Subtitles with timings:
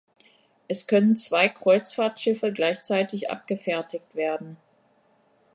[0.67, 4.57] Es können zwei Kreuzfahrtschiffe gleichzeitig abgefertigt werden.